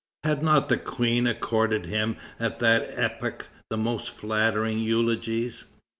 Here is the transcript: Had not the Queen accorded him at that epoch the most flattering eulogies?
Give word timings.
Had 0.23 0.41
not 0.41 0.67
the 0.67 0.79
Queen 0.79 1.27
accorded 1.27 1.85
him 1.85 2.17
at 2.39 2.57
that 2.57 2.89
epoch 2.95 3.49
the 3.69 3.77
most 3.77 4.09
flattering 4.09 4.79
eulogies? 4.79 5.65